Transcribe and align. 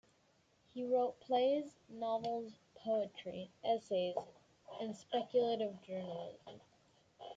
He 0.73 0.83
wrote 0.83 1.19
plays, 1.19 1.75
novels, 1.87 2.57
poetry, 2.73 3.51
essays 3.63 4.15
and 4.79 4.97
speculative 4.97 5.79
journalism. 5.83 6.59